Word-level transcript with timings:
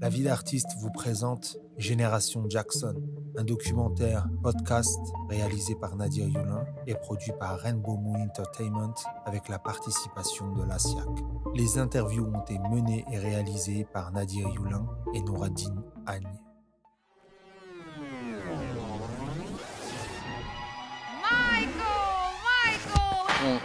La 0.00 0.08
vie 0.08 0.22
d'artiste 0.22 0.76
vous 0.78 0.92
présente 0.92 1.56
Génération 1.76 2.44
Jackson, 2.48 2.94
un 3.36 3.42
documentaire 3.42 4.28
podcast 4.44 5.00
réalisé 5.28 5.74
par 5.74 5.96
Nadir 5.96 6.28
Yulin 6.28 6.64
et 6.86 6.94
produit 6.94 7.32
par 7.40 7.58
Rainbow 7.58 7.96
Moon 7.96 8.22
Entertainment 8.22 8.94
avec 9.24 9.48
la 9.48 9.58
participation 9.58 10.52
de 10.52 10.62
la 10.62 10.78
SIAC. 10.78 11.08
Les 11.56 11.78
interviews 11.78 12.26
ont 12.26 12.40
été 12.42 12.60
menées 12.70 13.04
et 13.10 13.18
réalisées 13.18 13.86
par 13.92 14.12
Nadir 14.12 14.48
Yulin 14.50 14.86
et 15.14 15.20
Nouradine 15.20 15.82
Agne. 16.06 16.38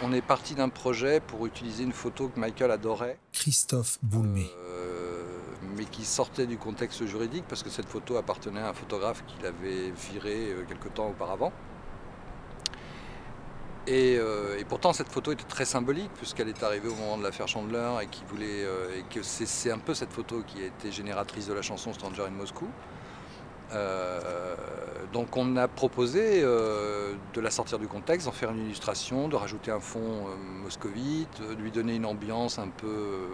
On, 0.02 0.12
est 0.12 0.22
parti 0.22 0.54
d'un 0.54 0.68
projet 0.68 1.20
pour 1.20 1.46
utiliser 1.46 1.82
une 1.84 1.92
photo 1.92 2.28
que 2.28 2.38
Michael 2.38 2.70
adorait. 2.70 3.18
Christophe 3.32 3.98
Boulmé. 4.02 4.46
Euh, 4.56 4.63
mais 5.76 5.84
qui 5.84 6.04
sortait 6.04 6.46
du 6.46 6.56
contexte 6.58 7.04
juridique 7.06 7.44
parce 7.48 7.62
que 7.62 7.70
cette 7.70 7.88
photo 7.88 8.16
appartenait 8.16 8.60
à 8.60 8.70
un 8.70 8.72
photographe 8.72 9.24
qu'il 9.26 9.44
avait 9.46 9.90
viré 9.90 10.50
euh, 10.50 10.64
quelque 10.68 10.88
temps 10.88 11.08
auparavant. 11.08 11.52
Euh, 13.88 14.58
et, 14.58 14.64
pourtant 14.64 14.94
cette 14.94 15.10
photo 15.10 15.32
était 15.32 15.44
très 15.44 15.66
symbolique 15.66 16.10
puisqu'elle 16.14 16.48
est 16.48 16.62
arrivée 16.62 16.88
au 16.88 16.94
moment 16.94 17.18
de 17.18 17.22
l'affaire 17.22 17.48
Chandler 17.48 17.90
et, 18.00 18.98
et 18.98 19.02
que 19.10 19.22
c'est 19.22 19.70
un 19.70 19.78
peu 19.78 19.92
cette 19.92 20.10
photo 20.10 20.42
qui 20.46 20.62
a 20.62 20.66
été 20.66 20.90
génératrice 20.90 21.46
de 21.48 21.52
la 21.52 21.60
chanson 21.60 21.92
Stranger 21.92 22.22
in 22.22 22.30
Moscou. 22.30 22.66
Euh, 23.72 24.54
donc 25.12 25.36
on 25.36 25.56
a 25.56 25.68
proposé 25.68 26.42
euh, 26.42 27.14
de 27.32 27.40
la 27.40 27.50
sortir 27.50 27.78
du 27.78 27.86
contexte, 27.86 28.26
d'en 28.26 28.32
faire 28.32 28.50
une 28.50 28.64
illustration, 28.66 29.28
de 29.28 29.36
rajouter 29.36 29.70
un 29.70 29.80
fond 29.80 30.00
euh, 30.00 30.62
moscovite, 30.62 31.40
de 31.40 31.60
lui 31.60 31.70
donner 31.70 31.94
une 31.96 32.06
ambiance 32.06 32.58
un 32.58 32.68
peu, 32.68 33.26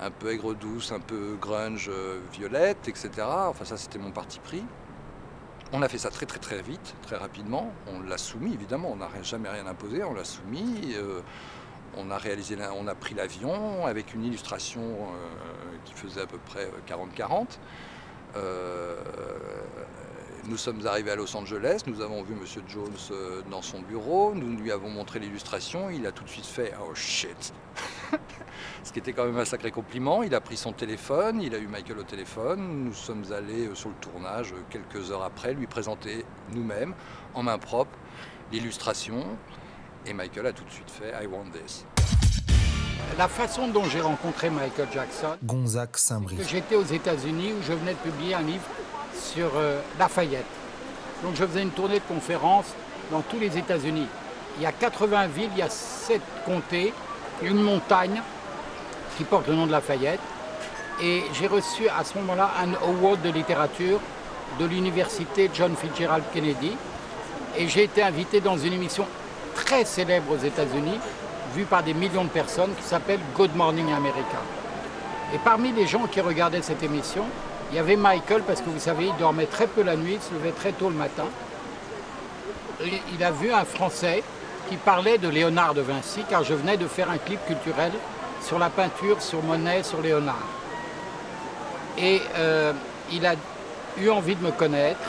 un 0.00 0.10
peu 0.10 0.32
aigre-douce, 0.32 0.92
un 0.92 1.00
peu 1.00 1.36
grunge, 1.40 1.90
violette, 2.32 2.88
etc. 2.88 3.10
Enfin 3.20 3.64
ça 3.64 3.76
c'était 3.76 3.98
mon 3.98 4.10
parti 4.10 4.38
pris. 4.40 4.64
On 5.72 5.82
a 5.82 5.88
fait 5.88 5.98
ça 5.98 6.10
très 6.10 6.26
très 6.26 6.38
très 6.38 6.62
vite, 6.62 6.94
très 7.02 7.16
rapidement. 7.16 7.72
On 7.86 8.00
l'a 8.00 8.18
soumis 8.18 8.54
évidemment, 8.54 8.90
on 8.92 8.96
n'a 8.96 9.08
jamais 9.22 9.48
rien 9.48 9.66
imposé, 9.66 10.04
on 10.04 10.14
l'a 10.14 10.24
soumis. 10.24 10.94
on 11.96 12.10
a 12.10 12.18
réalisé, 12.18 12.56
on 12.78 12.86
a 12.86 12.94
pris 12.94 13.14
l'avion 13.14 13.86
avec 13.86 14.14
une 14.14 14.24
illustration 14.24 14.82
qui 15.84 15.94
faisait 15.94 16.22
à 16.22 16.26
peu 16.26 16.38
près 16.38 16.70
40-40. 16.88 17.58
Euh, 18.36 18.96
nous 20.48 20.56
sommes 20.56 20.86
arrivés 20.86 21.10
à 21.10 21.16
Los 21.16 21.34
Angeles, 21.36 21.82
nous 21.86 22.00
avons 22.00 22.22
vu 22.22 22.34
M. 22.34 22.44
Jones 22.68 22.92
euh, 23.10 23.42
dans 23.50 23.62
son 23.62 23.80
bureau, 23.80 24.32
nous 24.34 24.56
lui 24.56 24.70
avons 24.70 24.90
montré 24.90 25.18
l'illustration, 25.18 25.90
il 25.90 26.06
a 26.06 26.12
tout 26.12 26.22
de 26.22 26.28
suite 26.28 26.46
fait 26.46 26.72
«oh 26.80 26.94
shit!» 26.94 27.52
Qui 28.96 29.00
était 29.00 29.12
quand 29.12 29.26
même 29.26 29.36
un 29.36 29.44
sacré 29.44 29.70
compliment. 29.70 30.22
Il 30.22 30.34
a 30.34 30.40
pris 30.40 30.56
son 30.56 30.72
téléphone, 30.72 31.42
il 31.42 31.54
a 31.54 31.58
eu 31.58 31.66
Michael 31.66 31.98
au 31.98 32.02
téléphone, 32.02 32.84
nous 32.86 32.94
sommes 32.94 33.24
allés 33.30 33.66
euh, 33.66 33.74
sur 33.74 33.90
le 33.90 33.94
tournage 33.96 34.54
quelques 34.70 35.10
heures 35.10 35.22
après 35.22 35.52
lui 35.52 35.66
présenter 35.66 36.24
nous-mêmes, 36.54 36.94
en 37.34 37.42
main 37.42 37.58
propre, 37.58 37.90
l'illustration. 38.50 39.22
Et 40.06 40.14
Michael 40.14 40.46
a 40.46 40.52
tout 40.54 40.64
de 40.64 40.70
suite 40.70 40.90
fait 40.90 41.12
«I 41.22 41.26
want 41.26 41.44
this». 41.52 41.84
La 43.18 43.28
façon 43.28 43.68
dont 43.68 43.84
j'ai 43.84 44.00
rencontré 44.00 44.48
Michael 44.48 44.88
Jackson, 44.90 45.36
Gonzague 45.44 45.94
Saint-Brieuc. 45.94 46.48
J'étais 46.48 46.76
aux 46.76 46.82
États-Unis 46.82 47.52
où 47.52 47.62
je 47.62 47.74
venais 47.74 47.92
de 47.92 47.98
publier 47.98 48.34
un 48.34 48.40
livre 48.40 48.64
sur 49.14 49.50
euh, 49.56 49.78
Lafayette. 49.98 50.46
Donc 51.22 51.34
je 51.34 51.44
faisais 51.44 51.60
une 51.60 51.72
tournée 51.72 51.98
de 51.98 52.04
conférences 52.08 52.72
dans 53.10 53.20
tous 53.20 53.38
les 53.38 53.58
États-Unis. 53.58 54.06
Il 54.56 54.62
y 54.62 54.66
a 54.66 54.72
80 54.72 55.26
villes, 55.26 55.50
il 55.52 55.58
y 55.58 55.62
a 55.62 55.68
7 55.68 56.22
comtés, 56.46 56.94
une 57.42 57.60
montagne 57.60 58.22
qui 59.16 59.24
porte 59.24 59.48
le 59.48 59.54
nom 59.54 59.66
de 59.66 59.72
Lafayette. 59.72 60.20
Et 61.02 61.24
j'ai 61.34 61.46
reçu 61.46 61.88
à 61.88 62.04
ce 62.04 62.16
moment-là 62.18 62.50
un 62.62 62.72
award 62.88 63.20
de 63.22 63.30
littérature 63.30 64.00
de 64.58 64.64
l'université 64.64 65.50
John 65.52 65.74
Fitzgerald 65.76 66.24
Kennedy. 66.32 66.76
Et 67.58 67.68
j'ai 67.68 67.84
été 67.84 68.02
invité 68.02 68.40
dans 68.40 68.56
une 68.56 68.72
émission 68.72 69.06
très 69.54 69.84
célèbre 69.84 70.32
aux 70.32 70.44
États-Unis 70.44 70.98
vu 71.54 71.64
par 71.64 71.82
des 71.82 71.94
millions 71.94 72.24
de 72.24 72.30
personnes 72.30 72.74
qui 72.76 72.82
s'appelle 72.82 73.20
Good 73.34 73.54
Morning 73.54 73.92
America. 73.92 74.38
Et 75.34 75.38
parmi 75.38 75.72
les 75.72 75.86
gens 75.86 76.06
qui 76.06 76.20
regardaient 76.20 76.62
cette 76.62 76.82
émission, 76.82 77.24
il 77.70 77.76
y 77.76 77.78
avait 77.80 77.96
Michael, 77.96 78.42
parce 78.42 78.60
que 78.60 78.70
vous 78.70 78.78
savez, 78.78 79.06
il 79.06 79.16
dormait 79.16 79.46
très 79.46 79.66
peu 79.66 79.82
la 79.82 79.96
nuit, 79.96 80.14
il 80.14 80.22
se 80.22 80.32
levait 80.34 80.52
très 80.52 80.72
tôt 80.72 80.88
le 80.88 80.94
matin. 80.94 81.24
Il 83.12 83.24
a 83.24 83.30
vu 83.30 83.52
un 83.52 83.64
Français 83.64 84.22
qui 84.68 84.76
parlait 84.76 85.18
de 85.18 85.28
Léonard 85.28 85.74
de 85.74 85.80
Vinci, 85.80 86.22
car 86.28 86.44
je 86.44 86.54
venais 86.54 86.76
de 86.76 86.86
faire 86.86 87.10
un 87.10 87.18
clip 87.18 87.40
culturel 87.46 87.92
sur 88.42 88.58
la 88.58 88.70
peinture, 88.70 89.20
sur 89.20 89.42
Monet, 89.42 89.82
sur 89.82 90.00
Léonard. 90.00 90.36
Et 91.98 92.20
euh, 92.36 92.72
il 93.12 93.24
a 93.26 93.34
eu 93.98 94.08
envie 94.08 94.36
de 94.36 94.44
me 94.44 94.50
connaître. 94.50 95.00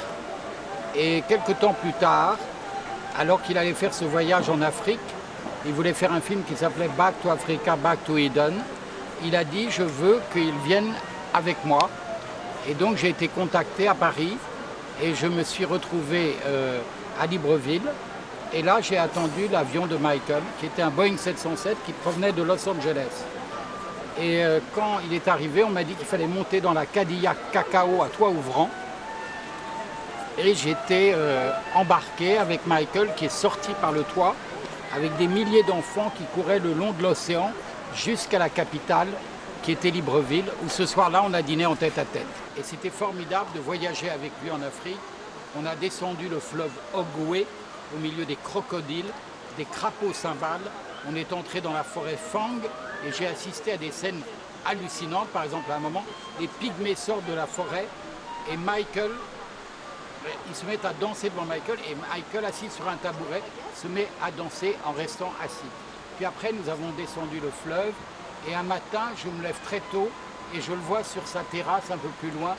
Et 0.96 1.24
quelques 1.28 1.60
temps 1.60 1.74
plus 1.74 1.94
tard, 1.94 2.38
alors 3.18 3.42
qu'il 3.42 3.58
allait 3.58 3.74
faire 3.74 3.94
ce 3.94 4.06
voyage 4.06 4.50
en 4.50 4.62
Afrique, 4.62 5.00
il 5.66 5.74
voulait 5.74 5.94
faire 5.94 6.14
un 6.14 6.22
film 6.22 6.44
qui 6.44 6.56
s'appelait 6.56 6.90
Back 6.98 7.16
to 7.22 7.30
Africa, 7.30 7.76
Back 7.76 8.04
to 8.06 8.18
Eden. 8.18 8.54
Il 9.24 9.36
a 9.36 9.44
dit 9.44 9.68
je 9.70 9.84
veux 9.84 10.22
qu'il 10.32 10.54
vienne 10.66 10.94
avec 11.34 11.58
moi. 11.66 11.90
Et 12.70 12.74
donc 12.74 12.98
j'ai 12.98 13.10
été 13.10 13.28
contacté 13.28 13.88
à 13.88 13.94
Paris 13.94 14.38
et 15.02 15.14
je 15.14 15.28
me 15.28 15.44
suis 15.44 15.66
retrouvé 15.66 16.36
euh, 16.46 16.80
à 17.20 17.26
Libreville. 17.26 17.90
Et 18.54 18.62
là 18.62 18.80
j'ai 18.82 18.98
attendu 18.98 19.48
l'avion 19.52 19.88
de 19.88 19.98
Michael, 19.98 20.44
qui 20.60 20.68
était 20.68 20.82
un 20.82 20.90
Boeing 20.90 21.18
707 21.18 21.78
qui 21.86 21.92
provenait 21.92 22.32
de 22.32 22.44
Los 22.44 22.68
Angeles. 22.68 23.26
Et 24.20 24.44
euh, 24.44 24.60
quand 24.74 25.00
il 25.06 25.14
est 25.14 25.28
arrivé, 25.28 25.64
on 25.64 25.70
m'a 25.70 25.84
dit 25.84 25.94
qu'il 25.94 26.06
fallait 26.06 26.28
monter 26.28 26.60
dans 26.60 26.74
la 26.74 26.86
Cadillac 26.86 27.38
Cacao 27.52 28.02
à 28.02 28.08
toit 28.08 28.30
ouvrant. 28.30 28.70
Et 30.40 30.56
j'étais 30.56 31.14
euh, 31.16 31.52
embarqué 31.76 32.38
avec 32.38 32.66
Michael 32.66 33.10
qui 33.16 33.26
est 33.26 33.30
sorti 33.30 33.72
par 33.82 33.92
le 33.92 34.04
toit 34.04 34.36
avec 34.96 35.16
des 35.18 35.28
milliers 35.28 35.64
d'enfants 35.64 36.12
qui 36.18 36.24
couraient 36.34 36.60
le 36.60 36.74
long 36.74 36.94
de 36.94 37.04
l'océan 37.04 37.52
jusqu'à 37.96 38.40
la 38.40 38.50
capitale 38.50 39.08
qui 39.64 39.72
était 39.72 39.90
Libreville, 39.90 40.46
où 40.64 40.70
ce 40.70 40.86
soir-là 40.86 41.24
on 41.26 41.34
a 41.34 41.42
dîné 41.42 41.66
en 41.66 41.76
tête 41.76 41.98
à 41.98 42.06
tête. 42.06 42.26
Et 42.58 42.64
c'était 42.64 42.90
formidable 42.90 43.48
de 43.54 43.60
voyager 43.60 44.10
avec 44.10 44.32
lui 44.42 44.50
en 44.50 44.62
Afrique. 44.62 44.98
On 45.60 45.66
a 45.66 45.76
descendu 45.76 46.30
le 46.30 46.40
fleuve 46.40 46.72
Ogoué 46.94 47.46
au 47.96 48.00
milieu 48.00 48.26
des 48.26 48.36
crocodiles, 48.36 49.12
des 49.58 49.66
crapauds 49.66 50.14
cymbales. 50.14 50.62
On 51.10 51.16
est 51.16 51.32
entré 51.34 51.62
dans 51.62 51.74
la 51.74 51.84
forêt 51.84 52.18
Fang 52.18 52.58
et 53.06 53.12
j'ai 53.12 53.28
assisté 53.28 53.74
à 53.74 53.78
des 53.78 53.92
scènes 53.92 54.22
hallucinantes. 54.66 55.30
Par 55.30 55.44
exemple, 55.44 55.72
à 55.72 55.76
un 55.76 55.80
moment, 55.80 56.04
les 56.40 56.48
pygmées 56.48 56.96
sortent 56.96 57.26
de 57.28 57.34
la 57.34 57.48
forêt 57.48 57.88
et 58.52 58.58
Michael 58.58 59.12
ils 60.50 60.56
se 60.56 60.66
mettent 60.66 60.86
à 60.86 60.94
danser 60.94 61.30
devant 61.30 61.46
Michael 61.46 61.78
et 61.90 61.96
Michael, 61.96 62.46
assis 62.46 62.70
sur 62.70 62.88
un 62.88 62.98
tabouret, 62.98 63.42
se 63.76 63.88
met 63.88 64.08
à 64.22 64.32
danser 64.32 64.76
en 64.86 64.92
restant 64.92 65.32
assis. 65.44 65.72
Puis 66.18 66.26
après, 66.26 66.52
nous 66.52 66.70
avons 66.70 66.90
descendu 66.98 67.40
le 67.40 67.52
fleuve 67.52 67.94
et 68.48 68.56
un 68.56 68.64
matin, 68.64 69.04
je 69.16 69.30
me 69.30 69.44
lève 69.44 69.58
très 69.66 69.82
tôt 69.92 70.10
et 70.56 70.62
je 70.62 70.72
le 70.72 70.80
vois 70.80 71.04
sur 71.04 71.28
sa 71.28 71.42
terrasse 71.42 71.92
un 71.92 71.98
peu 71.98 72.10
plus 72.20 72.32
loin, 72.32 72.56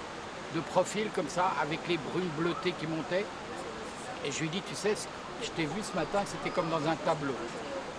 de 0.55 0.60
profil 0.60 1.09
comme 1.15 1.28
ça, 1.28 1.53
avec 1.60 1.81
les 1.89 1.99
brunes 1.99 2.31
bleutées 2.39 2.72
qui 2.72 2.87
montaient. 2.87 3.27
Et 4.25 4.33
je 4.33 4.41
lui 4.41 4.49
dis, 4.49 4.62
tu 4.62 4.75
sais, 4.75 4.95
je 5.43 5.51
t'ai 5.51 5.65
vu 5.65 5.83
ce 5.83 5.97
matin, 5.97 6.21
c'était 6.27 6.51
comme 6.51 6.69
dans 6.69 6.87
un 6.89 6.97
tableau. 6.97 7.34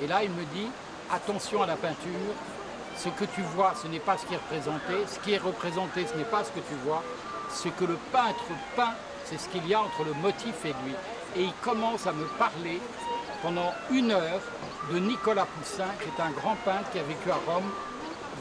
Et 0.01 0.07
là, 0.07 0.23
il 0.23 0.29
me 0.31 0.43
dit, 0.53 0.69
attention 1.11 1.63
à 1.63 1.65
la 1.65 1.75
peinture, 1.75 2.35
ce 2.97 3.09
que 3.09 3.25
tu 3.25 3.41
vois, 3.55 3.73
ce 3.81 3.87
n'est 3.87 3.99
pas 3.99 4.17
ce 4.17 4.25
qui 4.25 4.33
est 4.33 4.37
représenté, 4.37 4.93
ce 5.07 5.19
qui 5.19 5.33
est 5.33 5.37
représenté, 5.37 6.05
ce 6.05 6.17
n'est 6.17 6.25
pas 6.25 6.43
ce 6.43 6.49
que 6.49 6.59
tu 6.59 6.75
vois, 6.85 7.03
ce 7.51 7.69
que 7.69 7.85
le 7.85 7.97
peintre 8.11 8.43
peint 8.75 8.93
c'est 9.29 9.37
ce 9.37 9.47
qu'il 9.49 9.67
y 9.67 9.73
a 9.75 9.81
entre 9.81 10.03
le 10.03 10.13
motif 10.13 10.65
et 10.65 10.73
lui. 10.83 10.93
Et 11.35 11.43
il 11.43 11.53
commence 11.61 12.07
à 12.07 12.11
me 12.11 12.25
parler 12.39 12.81
pendant 13.43 13.71
une 13.91 14.11
heure 14.11 14.41
de 14.91 14.97
Nicolas 14.97 15.45
Poussin, 15.45 15.85
qui 16.01 16.07
est 16.09 16.23
un 16.23 16.31
grand 16.31 16.55
peintre 16.65 16.89
qui 16.91 16.99
a 16.99 17.03
vécu 17.03 17.29
à 17.29 17.37
Rome 17.51 17.69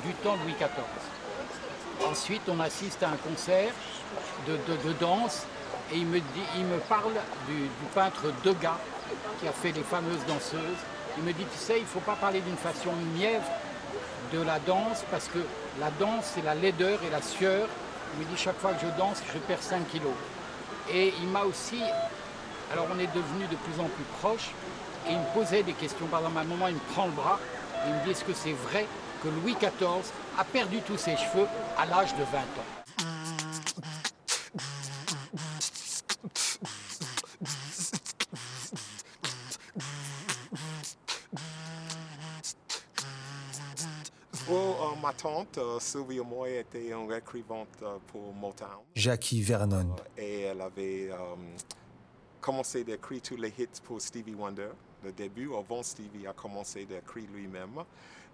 du 0.05 0.13
temps 0.15 0.37
de 0.37 0.43
Louis 0.45 0.55
XIV. 0.55 2.09
Ensuite, 2.11 2.43
on 2.49 2.59
assiste 2.61 3.03
à 3.03 3.09
un 3.09 3.17
concert 3.17 3.73
de, 4.47 4.93
danse 4.99 5.45
et 5.93 5.97
il 5.97 6.07
me, 6.07 6.19
dit, 6.19 6.47
il 6.57 6.65
me 6.65 6.79
parle 6.79 7.13
du, 7.49 7.69
peintre 7.95 8.33
Degas 8.45 8.77
qui 9.41 9.49
a 9.49 9.53
fait 9.53 9.73
les 9.73 9.83
fameuses 9.83 10.25
danseuses. 10.27 10.61
Il 11.17 11.25
me 11.25 11.33
dit, 11.33 11.45
tu 11.45 11.59
sais, 11.59 11.79
il 11.79 11.83
ne 11.83 11.89
faut 11.89 12.01
pas 12.01 12.15
parler 12.15 12.41
d'une 12.41 12.57
façon 12.57 12.91
mièvre 13.17 13.47
de 14.33 14.43
la 14.43 14.59
danse 14.61 15.05
parce 15.11 15.29
que 15.29 15.39
la 15.81 15.91
danse, 15.99 16.33
c'est 16.35 16.45
la 16.45 16.55
laideur 16.55 16.99
et 17.07 17.11
la 17.11 17.23
sueur. 17.23 17.69
Il 18.15 18.25
me 18.25 18.31
dit, 18.31 18.41
chaque 18.41 18.59
fois 18.59 18.73
que 18.73 18.87
je 18.87 18.99
danse, 18.99 19.23
je 19.33 19.39
perds 19.39 19.63
5 19.63 19.89
kilos. 19.89 20.13
Et 20.91 21.13
il 21.21 21.29
m'a 21.29 21.43
aussi, 21.43 21.81
alors 22.73 22.87
on 22.95 22.99
est 22.99 23.07
devenus 23.15 23.49
de 23.51 23.57
plus 23.57 23.81
en 23.81 23.89
plus 23.89 24.05
proches, 24.21 24.51
et 25.09 25.13
il 25.13 25.19
me 25.19 25.35
posait 25.35 25.63
des 25.63 25.73
questions. 25.73 26.07
Par 26.07 26.21
exemple, 26.21 26.39
à 26.39 26.43
un 26.43 26.45
moment, 26.45 26.69
il 26.69 26.75
me 26.75 26.93
prend 26.93 27.07
le 27.07 27.13
bras 27.13 27.39
et 27.85 27.89
il 27.89 27.95
me 27.95 28.05
dit 28.05 28.11
est-ce 28.11 28.25
que 28.25 28.35
c'est 28.35 28.53
vrai 28.53 28.87
que 29.23 29.29
Louis 29.29 29.55
XIV 29.55 30.13
a 30.39 30.45
perdu 30.45 30.81
tous 30.81 30.99
ses 30.99 31.17
cheveux 31.17 31.47
à 31.77 31.87
l'âge 31.87 32.15
de 32.15 32.23
20 32.23 32.39
ans? 32.39 32.88
Well, 44.49 44.77
uh, 44.81 44.97
ma 45.03 45.13
tante, 45.13 45.59
Sylvia 45.79 46.23
Moy, 46.23 46.57
était 46.61 46.89
une 46.89 47.13
écrivante 47.13 47.85
pour 48.07 48.33
Motown. 48.33 48.81
Jackie 48.95 49.43
Vernon. 49.43 49.95
et 50.17 50.41
elle 50.41 50.63
avait 50.63 51.11
commencé 52.41 52.83
d'écrire 52.83 53.21
tous 53.21 53.37
les 53.37 53.53
hits 53.59 53.83
pour 53.85 54.01
Stevie 54.01 54.35
Wonder. 54.35 54.71
Le 55.05 55.13
début, 55.13 55.51
avant 55.55 55.83
Stevie 55.83 56.27
a 56.27 56.33
commencé 56.33 56.87
d'écrire 56.87 57.29
lui-même. 57.31 57.85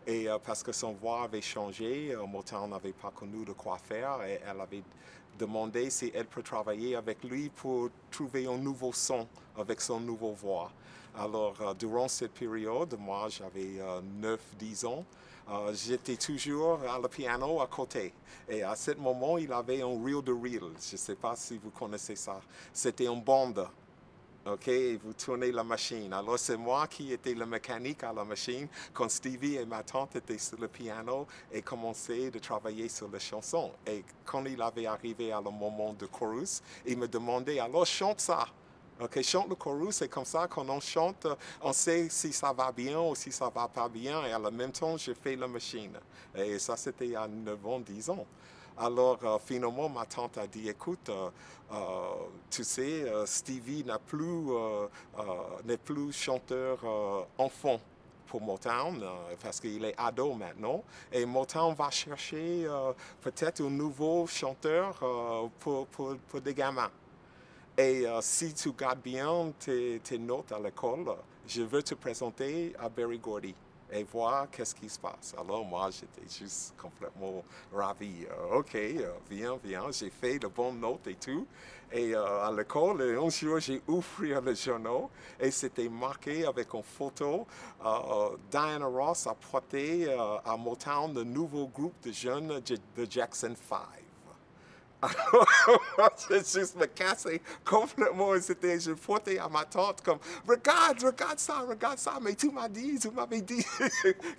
Et 0.07 0.29
parce 0.47 0.63
que 0.63 0.71
son 0.71 0.93
voix 0.93 1.25
avait 1.25 1.43
changé, 1.43 2.15
Motown 2.29 2.71
n'avait 2.71 2.93
pas 2.93 3.11
connu 3.11 3.45
de 3.45 3.53
quoi 3.53 3.79
faire 3.79 4.23
et 4.23 4.41
elle 4.49 4.61
avait 4.61 4.85
demandé 5.39 5.91
si 5.91 6.11
elle 6.15 6.27
peut 6.27 6.43
travailler 6.43 6.97
avec 6.97 7.23
lui 7.25 7.49
pour 7.51 7.91
trouver 8.11 8.47
un 8.47 8.59
nouveau 8.59 8.93
son 8.93 9.27
avec 9.57 9.81
son 9.81 10.01
nouveau 10.01 10.33
voix. 10.33 10.71
Alors, 11.17 11.75
durant 11.77 12.09
cette 12.09 12.33
période, 12.33 12.97
moi 12.99 13.29
j'avais 13.29 13.79
9-10 14.21 14.87
ans, 14.87 15.05
j'étais 15.73 16.17
toujours 16.17 16.81
à 16.83 16.99
le 16.99 17.09
piano 17.09 17.61
à 17.61 17.67
côté. 17.67 18.13
Et 18.49 18.63
à 18.63 18.75
ce 18.75 18.93
moment, 18.93 19.39
il 19.39 19.53
avait 19.53 19.83
un 19.83 20.03
reel 20.03 20.23
de 20.23 20.33
reel. 20.33 20.73
Je 20.81 20.93
ne 20.93 20.99
sais 20.99 21.15
pas 21.15 21.37
si 21.37 21.57
vous 21.59 21.71
connaissez 21.71 22.17
ça. 22.17 22.41
C'était 22.73 23.07
une 23.07 23.23
bande. 23.23 23.67
OK, 24.47 24.69
et 24.69 24.97
vous 24.99 25.15
tournez 25.15 25.51
la 25.51 25.65
machine. 25.65 26.13
Alors, 26.13 26.39
c'est 26.39 26.59
moi 26.59 26.87
qui 26.87 27.11
étais 27.13 27.33
le 27.33 27.47
mécanique 27.47 28.05
à 28.05 28.13
la 28.13 28.25
machine 28.25 28.69
quand 28.93 29.11
Stevie 29.11 29.57
et 29.57 29.65
ma 29.65 29.83
tante 29.83 30.17
étaient 30.17 30.37
sur 30.37 30.61
le 30.61 30.69
piano 30.69 31.27
et 31.51 31.63
commençaient 31.63 32.31
de 32.31 32.39
travailler 32.39 32.91
sur 32.91 33.09
les 33.09 33.21
chansons. 33.21 33.73
Et 33.87 34.05
quand 34.23 34.45
il 34.45 34.61
avait 34.61 34.85
arrivé 34.85 35.33
à 35.33 35.41
le 35.41 35.51
moment 35.51 35.95
de 35.95 36.05
chorus, 36.05 36.63
il 36.85 36.99
me 36.99 37.09
demandait 37.09 37.59
alors 37.59 37.87
chante 37.87 38.21
ça. 38.21 38.47
OK, 39.01 39.23
chante 39.23 39.49
le 39.49 39.55
chorus, 39.55 39.97
c'est 39.97 40.09
comme 40.09 40.27
ça 40.27 40.47
quand 40.47 40.69
on 40.69 40.79
chante, 40.79 41.27
on 41.63 41.73
sait 41.73 42.09
si 42.11 42.31
ça 42.33 42.53
va 42.53 42.71
bien 42.71 43.01
ou 43.01 43.15
si 43.15 43.33
ça 43.33 43.49
va 43.49 43.67
pas 43.67 43.89
bien. 43.89 44.27
Et 44.27 44.31
la 44.31 44.51
même 44.51 44.73
temps, 44.73 44.99
j'ai 44.99 45.15
fait 45.15 45.37
la 45.37 45.49
machine. 45.49 45.99
Et 46.35 46.59
ça, 46.59 46.77
c'était 46.77 47.17
à 47.17 47.27
9 47.27 47.67
ans, 47.67 47.81
10 47.81 48.11
ans. 48.11 48.27
Alors, 48.77 49.41
finalement, 49.45 49.89
ma 49.89 50.05
tante 50.05 50.39
a 50.39 50.47
dit, 50.47 50.69
écoute, 50.69 51.11
tu 52.51 52.65
sais, 52.65 53.05
Stevie 53.25 53.85
n'est 53.85 53.93
plus, 54.05 54.47
n'est 55.65 55.77
plus 55.77 56.13
chanteur 56.13 56.79
enfant 57.39 57.81
pour 58.27 58.41
Motown 58.41 59.05
parce 59.41 59.61
qu'il 59.61 59.85
est 59.85 59.95
ado 59.97 60.35
maintenant. 60.35 60.83
Et 61.13 61.25
Motown 61.25 61.73
va 61.75 61.89
chercher 61.91 62.67
peut-être 63.21 63.63
un 63.63 63.71
nouveau 63.71 64.27
chanteur 64.27 64.99
pour, 65.61 65.87
pour, 65.87 66.17
pour 66.17 66.41
des 66.41 66.55
gamins. 66.55 66.91
Et 67.79 68.05
si 68.21 68.55
tu 68.55 68.73
gardes 68.73 69.03
bien 69.03 69.53
tes, 69.59 70.01
tes 70.01 70.19
notes 70.19 70.51
à 70.51 70.59
l'école, 70.59 71.15
je 71.47 71.63
veux 71.63 71.83
te 71.83 71.95
présenter 71.95 72.73
à 72.79 72.89
Barry 72.89 73.19
Gordy 73.19 73.55
et 73.95 74.03
voir 74.03 74.51
qu'est-ce 74.51 74.75
qui 74.75 74.89
se 74.89 74.99
passe. 74.99 75.35
Alors 75.39 75.65
moi, 75.65 75.89
j'étais 75.91 76.29
juste 76.29 76.75
complètement 76.77 77.45
ravi. 77.73 78.27
OK, 78.53 78.77
viens, 79.31 79.57
viens, 79.63 79.91
j'ai 79.93 80.11
fait 80.11 80.39
de 80.41 80.49
bonnes 80.49 80.81
notes 80.81 81.07
et 81.07 81.15
tout. 81.15 81.47
Et 81.93 82.13
à 82.15 82.51
l'école, 82.51 83.03
un 83.03 83.29
jour, 83.29 83.61
j'ai 83.61 83.81
ouvert 83.87 84.41
le 84.41 84.55
journal 84.55 85.05
et 85.39 85.53
c'était 85.53 85.89
marqué 85.89 86.45
avec 86.45 86.75
une 86.75 86.83
photo. 86.83 87.47
Diana 88.51 88.87
Ross 88.87 89.29
a 89.29 89.35
porté 89.35 90.13
à 90.13 90.57
Motown 90.57 91.15
le 91.15 91.23
nouveau 91.23 91.69
groupe 91.69 92.03
de 92.03 92.11
jeunes 92.11 92.61
de 92.97 93.07
Jackson 93.09 93.55
5. 93.69 94.04
J'ai 96.29 96.39
juste 96.61 96.77
me 96.77 96.87
cassé 96.87 97.41
complètement. 97.65 98.33
C'était, 98.41 98.79
je 98.81 98.93
portais 98.93 99.39
à 99.39 99.49
ma 99.49 99.65
tante 99.65 100.03
comme, 100.03 100.19
regarde, 100.47 101.03
regarde 101.03 101.39
ça, 101.39 101.61
regarde 101.61 101.99
ça. 101.99 102.19
Mais 102.21 102.35
tu 102.35 102.51
m'as 102.51 102.69
dit, 102.69 102.99
tu 102.99 103.11
m'avais 103.11 103.41
dit 103.41 103.65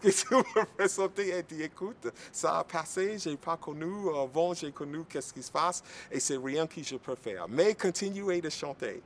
que 0.01 0.09
tu 0.09 0.35
me 0.35 0.65
présentais. 0.75 1.29
Elle 1.29 1.45
dit, 1.45 1.63
écoute, 1.63 2.07
ça 2.31 2.59
a 2.59 2.63
passé, 2.63 3.17
j'ai 3.17 3.37
pas 3.37 3.57
connu. 3.57 4.09
Avant, 4.15 4.53
j'ai 4.53 4.71
connu 4.71 5.03
qu'est-ce 5.09 5.33
qui 5.33 5.43
se 5.43 5.51
passe 5.51 5.83
et 6.11 6.19
c'est 6.19 6.37
rien 6.37 6.67
que 6.67 6.81
je 6.81 6.95
peux 6.95 7.15
faire. 7.15 7.47
Mais 7.47 7.75
continuer 7.75 8.41
de 8.41 8.49
chanter. 8.49 9.01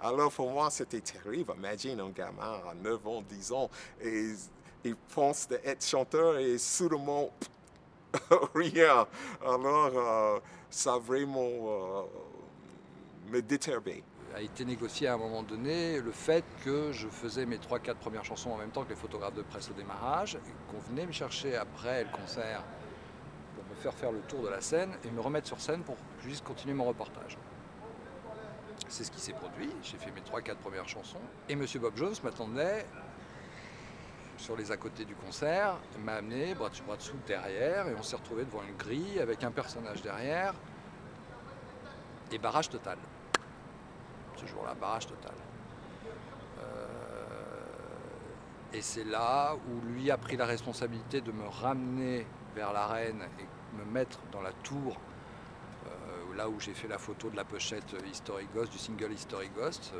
Alors 0.00 0.32
pour 0.32 0.50
moi, 0.50 0.68
c'était 0.70 1.00
terrible. 1.00 1.52
Imagine 1.56 2.00
un 2.00 2.10
gamin 2.10 2.60
à 2.68 2.74
9 2.74 3.06
ans, 3.06 3.22
10 3.22 3.52
ans, 3.52 3.70
et 4.02 4.32
il 4.84 4.96
pense 5.14 5.46
d'être 5.46 5.84
chanteur 5.84 6.38
et 6.38 6.58
soudainement, 6.58 7.30
rien. 8.54 9.06
Alors, 9.44 10.40
ça 10.70 10.94
a 10.94 10.98
vraiment 10.98 12.06
me 13.30 13.40
déturbé. 13.40 14.02
A 14.34 14.40
été 14.40 14.64
négocié 14.64 15.08
à 15.08 15.14
un 15.14 15.18
moment 15.18 15.42
donné 15.42 16.00
le 16.00 16.10
fait 16.10 16.44
que 16.64 16.90
je 16.92 17.06
faisais 17.08 17.44
mes 17.44 17.58
3-4 17.58 17.96
premières 17.96 18.24
chansons 18.24 18.50
en 18.50 18.56
même 18.56 18.70
temps 18.70 18.82
que 18.84 18.90
les 18.90 18.96
photographes 18.96 19.34
de 19.34 19.42
presse 19.42 19.68
au 19.70 19.74
démarrage, 19.74 20.38
qu'on 20.70 20.78
venait 20.78 21.06
me 21.06 21.12
chercher 21.12 21.56
après 21.56 22.04
le 22.04 22.10
concert 22.10 22.64
pour 23.54 23.64
me 23.64 23.74
faire 23.74 23.92
faire 23.92 24.10
le 24.10 24.20
tour 24.20 24.42
de 24.42 24.48
la 24.48 24.62
scène 24.62 24.90
et 25.04 25.10
me 25.10 25.20
remettre 25.20 25.48
sur 25.48 25.60
scène 25.60 25.82
pour 25.82 25.96
que 25.96 26.00
je 26.20 26.26
puisse 26.28 26.40
continuer 26.40 26.72
mon 26.72 26.84
reportage. 26.84 27.36
C'est 28.88 29.04
ce 29.04 29.10
qui 29.10 29.20
s'est 29.20 29.34
produit, 29.34 29.70
j'ai 29.82 29.98
fait 29.98 30.10
mes 30.10 30.22
3-4 30.22 30.56
premières 30.56 30.88
chansons 30.88 31.20
et 31.48 31.52
M. 31.52 31.66
Bob 31.80 31.96
Jones 31.96 32.14
m'attendait 32.24 32.86
sur 34.42 34.56
les 34.56 34.72
à 34.72 34.76
côté 34.76 35.04
du 35.04 35.14
concert, 35.14 35.76
m'a 36.04 36.14
amené 36.14 36.54
bras 36.56 36.68
dessus 36.68 36.82
bras 36.82 36.96
dessous 36.96 37.16
derrière 37.28 37.86
et 37.86 37.94
on 37.94 38.02
s'est 38.02 38.16
retrouvé 38.16 38.44
devant 38.44 38.62
une 38.64 38.76
grille 38.76 39.20
avec 39.20 39.44
un 39.44 39.52
personnage 39.52 40.02
derrière 40.02 40.52
et 42.32 42.38
barrage 42.38 42.68
total. 42.68 42.98
Ce 44.36 44.44
jour-là, 44.46 44.74
barrage 44.74 45.06
total. 45.06 45.32
et 48.72 48.80
c'est 48.80 49.04
là 49.04 49.54
où 49.54 49.86
lui 49.92 50.10
a 50.10 50.16
pris 50.16 50.36
la 50.36 50.46
responsabilité 50.46 51.20
de 51.20 51.30
me 51.30 51.46
ramener 51.46 52.26
vers 52.56 52.72
l'arène 52.72 53.22
et 53.38 53.76
me 53.76 53.84
mettre 53.84 54.18
dans 54.32 54.40
la 54.40 54.52
tour, 54.64 54.96
là 56.36 56.48
où 56.48 56.58
j'ai 56.58 56.72
fait 56.72 56.88
la 56.88 56.98
photo 56.98 57.28
de 57.28 57.36
la 57.36 57.44
pochette 57.44 57.94
History 58.10 58.48
Ghost, 58.54 58.72
du 58.72 58.78
single 58.78 59.12
History 59.12 59.50
Ghost, 59.50 59.92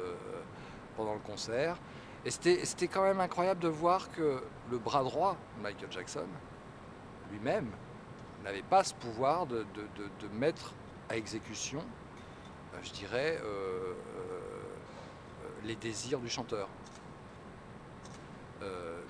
pendant 0.97 1.13
le 1.13 1.21
concert. 1.21 1.77
Et 2.25 2.31
c'était 2.31 2.87
quand 2.87 3.03
même 3.03 3.21
incroyable 3.21 3.61
de 3.61 3.69
voir 3.69 4.11
que 4.13 4.45
le 4.71 4.79
bras 4.79 5.03
droit 5.03 5.37
de 5.57 5.63
Michael 5.63 5.91
Jackson, 5.91 6.27
lui-même, 7.33 7.69
n'avait 8.45 8.63
pas 8.63 8.85
ce 8.85 8.95
pouvoir 8.95 9.47
de, 9.47 9.67
de, 9.75 10.29
mettre 10.29 10.73
à 11.09 11.17
exécution, 11.17 11.83
je 12.83 12.93
dirais, 12.93 13.39
euh, 13.43 13.95
euh, 13.95 15.49
les 15.65 15.77
désirs 15.77 16.21
du 16.21 16.29
chanteur. 16.29 16.69
Euh, 18.63 19.01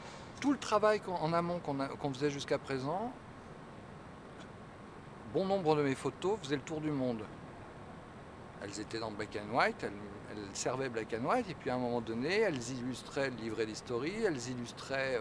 tout 0.40 0.52
le 0.52 0.58
travail 0.58 1.00
en 1.06 1.32
amont 1.32 1.60
qu'on 1.60 2.12
faisait 2.12 2.30
jusqu'à 2.30 2.58
présent, 2.58 3.12
bon 5.32 5.46
nombre 5.46 5.76
de 5.76 5.82
mes 5.82 5.94
photos 5.94 6.38
faisaient 6.42 6.56
le 6.56 6.62
tour 6.62 6.80
du 6.80 6.90
monde. 6.90 7.22
Elles 8.62 8.80
étaient 8.80 8.98
dans 8.98 9.10
black 9.10 9.36
and 9.36 9.54
white, 9.54 9.82
elles, 9.82 9.92
servaient 10.52 10.88
black 10.88 11.14
and 11.14 11.24
white, 11.24 11.48
et 11.48 11.54
puis 11.54 11.70
à 11.70 11.74
un 11.74 11.78
moment 11.78 12.00
donné, 12.00 12.40
elles 12.40 12.70
illustraient 12.70 13.30
le 13.30 13.36
livret 13.36 13.66
d'historie, 13.66 14.24
elles 14.24 14.48
illustraient 14.48 15.18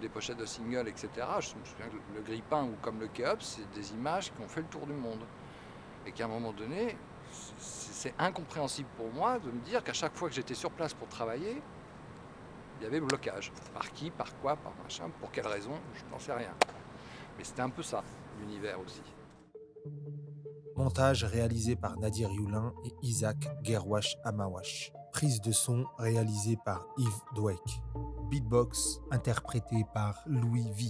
des 0.00 0.08
pochettes 0.08 0.36
de 0.36 0.44
singles, 0.44 0.88
etc. 0.88 1.08
Je 1.40 1.54
me 1.54 1.64
souviens 1.64 1.86
que 1.86 2.14
le 2.14 2.22
grippin 2.22 2.64
ou 2.64 2.74
comme 2.82 3.00
le 3.00 3.08
Kéops, 3.08 3.44
c'est 3.44 3.70
des 3.72 3.92
images 3.92 4.32
qui 4.32 4.42
ont 4.42 4.48
fait 4.48 4.60
le 4.60 4.66
tour 4.66 4.86
du 4.86 4.92
monde. 4.92 5.20
Et 6.06 6.12
qu'à 6.12 6.24
un 6.24 6.28
moment 6.28 6.52
donné, 6.52 6.96
c'est 7.58 8.14
incompréhensible 8.18 8.88
pour 8.96 9.10
moi 9.12 9.38
de 9.38 9.50
me 9.50 9.60
dire 9.60 9.84
qu'à 9.84 9.92
chaque 9.92 10.14
fois 10.16 10.28
que 10.28 10.34
j'étais 10.34 10.54
sur 10.54 10.70
place 10.70 10.94
pour 10.94 11.08
travailler, 11.08 11.62
il 12.78 12.84
y 12.84 12.86
avait 12.86 13.00
blocage. 13.00 13.52
Par 13.74 13.90
qui, 13.92 14.10
par 14.10 14.34
quoi, 14.40 14.56
par 14.56 14.72
machin, 14.82 15.10
pour 15.20 15.30
quelle 15.30 15.46
raison, 15.46 15.72
je 15.94 16.10
n'en 16.10 16.18
sais 16.18 16.32
rien. 16.32 16.54
Mais 17.36 17.44
c'était 17.44 17.62
un 17.62 17.70
peu 17.70 17.82
ça, 17.82 18.02
l'univers 18.40 18.80
aussi. 18.80 19.02
Montage 20.80 21.24
réalisé 21.24 21.76
par 21.76 21.98
Nadir 21.98 22.30
Youlin 22.32 22.72
et 22.86 22.92
Isaac 23.02 23.36
Gerwash 23.62 24.16
Amawash. 24.24 24.90
Prise 25.12 25.38
de 25.42 25.52
son 25.52 25.84
réalisée 25.98 26.56
par 26.64 26.86
Yves 26.96 27.20
Dweck. 27.36 27.60
Beatbox 28.30 28.98
interprété 29.10 29.84
par 29.92 30.24
Louis 30.24 30.70
V. 30.72 30.86